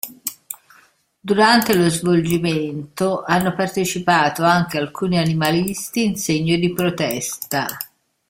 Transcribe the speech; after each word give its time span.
Durante 1.19 1.75
lo 1.75 1.87
svolgimento 1.87 3.23
hanno 3.23 3.53
partecipato 3.53 4.41
anche 4.41 4.79
alcuni 4.79 5.19
animalisti 5.19 6.03
in 6.05 6.15
segno 6.15 6.55
di 6.57 6.73
protesta. 6.73 7.67